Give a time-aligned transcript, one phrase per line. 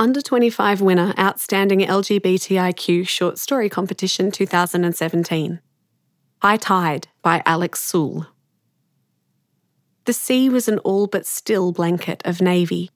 [0.00, 5.60] Under 25 winner Outstanding LGBTIQ Short Story Competition 2017.
[6.40, 8.28] High Tide by Alex Soule.
[10.04, 12.92] The sea was an all but still blanket of navy,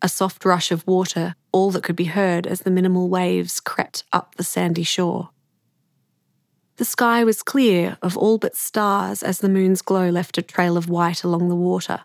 [0.00, 4.04] a soft rush of water, all that could be heard as the minimal waves crept
[4.10, 5.28] up the sandy shore.
[6.76, 10.78] The sky was clear of all but stars as the moon's glow left a trail
[10.78, 12.00] of white along the water.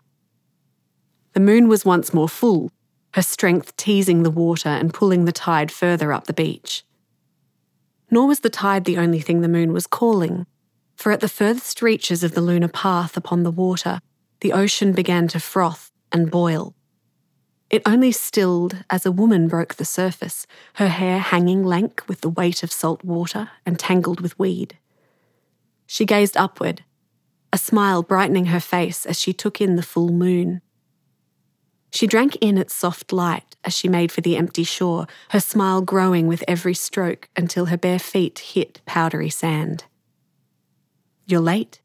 [1.32, 2.70] The moon was once more full,
[3.14, 6.84] her strength teasing the water and pulling the tide further up the beach.
[8.10, 10.46] Nor was the tide the only thing the moon was calling,
[10.96, 14.00] for at the furthest reaches of the lunar path upon the water,
[14.40, 16.74] the ocean began to froth and boil.
[17.70, 22.28] It only stilled as a woman broke the surface, her hair hanging lank with the
[22.28, 24.78] weight of salt water and tangled with weed.
[25.86, 26.84] She gazed upward,
[27.52, 30.60] a smile brightening her face as she took in the full moon.
[31.92, 35.82] She drank in its soft light as she made for the empty shore, her smile
[35.82, 39.84] growing with every stroke until her bare feet hit powdery sand.
[41.26, 41.80] You're late,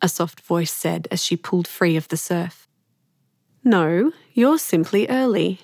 [0.00, 2.66] a soft voice said as she pulled free of the surf.
[3.62, 5.60] No, you're simply early,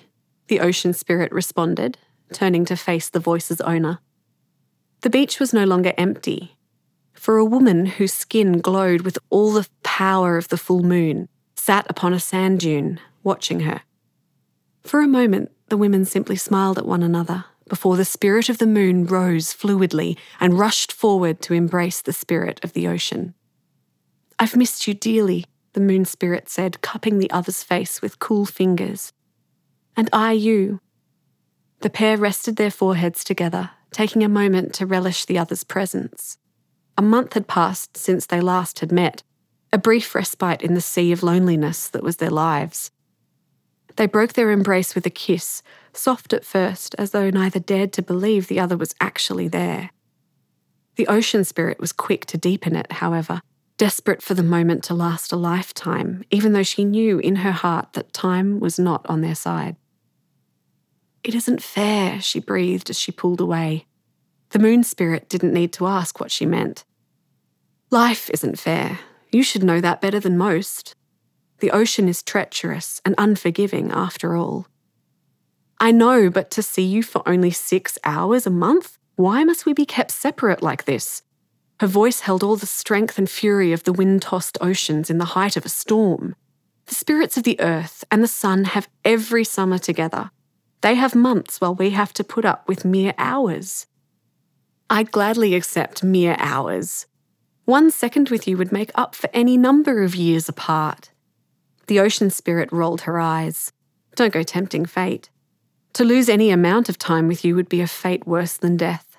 [0.47, 1.97] the ocean spirit responded,
[2.33, 3.99] turning to face the voice's owner.
[5.01, 6.55] The beach was no longer empty.
[7.13, 11.85] For a woman whose skin glowed with all the power of the full moon, sat
[11.89, 13.81] upon a sand dune, watching her.
[14.83, 18.67] For a moment, the women simply smiled at one another before the spirit of the
[18.67, 23.33] moon rose fluidly and rushed forward to embrace the spirit of the ocean.
[24.37, 29.13] I've missed you dearly, the moon spirit said, cupping the other's face with cool fingers.
[29.95, 30.81] And I you.
[31.79, 36.37] The pair rested their foreheads together, taking a moment to relish the other's presence.
[36.97, 39.23] A month had passed since they last had met,
[39.71, 42.91] a brief respite in the sea of loneliness that was their lives.
[43.95, 48.01] They broke their embrace with a kiss, soft at first, as though neither dared to
[48.01, 49.91] believe the other was actually there.
[50.95, 53.41] The ocean spirit was quick to deepen it, however,
[53.77, 57.93] desperate for the moment to last a lifetime, even though she knew in her heart
[57.93, 59.75] that time was not on their side.
[61.23, 63.85] It isn't fair, she breathed as she pulled away.
[64.49, 66.83] The moon spirit didn't need to ask what she meant.
[67.89, 68.99] Life isn't fair.
[69.31, 70.95] You should know that better than most.
[71.61, 74.65] The ocean is treacherous and unforgiving after all.
[75.79, 78.97] I know, but to see you for only six hours a month?
[79.15, 81.21] Why must we be kept separate like this?
[81.79, 85.33] Her voice held all the strength and fury of the wind tossed oceans in the
[85.37, 86.35] height of a storm.
[86.87, 90.31] The spirits of the earth and the sun have every summer together.
[90.81, 93.85] They have months while we have to put up with mere hours.
[94.89, 97.05] I'd gladly accept mere hours.
[97.65, 101.11] One second with you would make up for any number of years apart.
[101.91, 103.73] The ocean spirit rolled her eyes.
[104.15, 105.29] Don't go tempting fate.
[105.91, 109.17] To lose any amount of time with you would be a fate worse than death.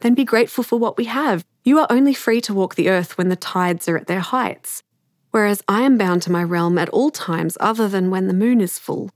[0.00, 1.44] Then be grateful for what we have.
[1.62, 4.82] You are only free to walk the earth when the tides are at their heights,
[5.30, 8.62] whereas I am bound to my realm at all times other than when the moon
[8.62, 9.10] is full.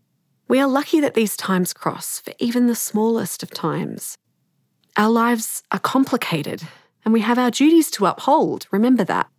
[0.46, 4.18] We are lucky that these times cross for even the smallest of times.
[4.94, 6.64] Our lives are complicated,
[7.02, 9.30] and we have our duties to uphold, remember that.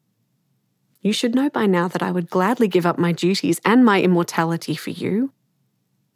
[1.01, 4.01] You should know by now that I would gladly give up my duties and my
[4.01, 5.31] immortality for you.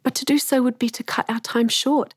[0.02, 2.14] But to do so would be to cut our time short.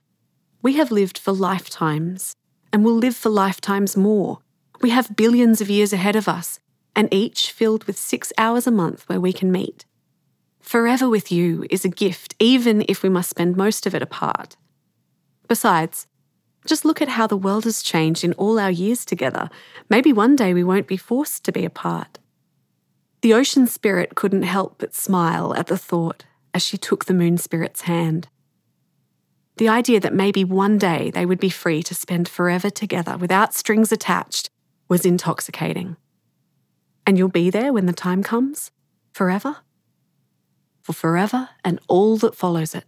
[0.62, 2.36] We have lived for lifetimes,
[2.74, 4.40] and will live for lifetimes more.
[4.82, 6.60] We have billions of years ahead of us,
[6.94, 9.86] and each filled with six hours a month where we can meet.
[10.60, 14.58] Forever with you is a gift, even if we must spend most of it apart.
[15.48, 16.08] Besides,
[16.66, 19.50] just look at how the world has changed in all our years together.
[19.90, 22.20] Maybe one day we won't be forced to be apart.
[23.22, 27.38] The ocean spirit couldn't help but smile at the thought as she took the moon
[27.38, 28.28] spirit's hand.
[29.58, 33.56] The idea that maybe one day they would be free to spend forever together without
[33.56, 34.52] strings attached
[34.88, 35.98] was intoxicating.
[37.08, 38.72] And you'll be there when the time comes?
[39.14, 39.58] Forever?
[40.84, 42.86] For forever and all that follows it.